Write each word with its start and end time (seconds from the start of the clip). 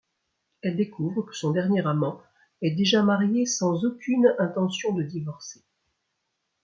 Elle 0.63 0.77
découvre 0.77 1.21
que 1.21 1.33
son 1.37 1.51
dernier 1.51 1.85
amant 1.85 2.23
est 2.63 2.71
déjà 2.73 3.03
marié 3.03 3.45
sans 3.45 3.85
aucune 3.85 4.33
intention 4.39 4.93
de 4.95 5.03
divorcer. 5.03 5.61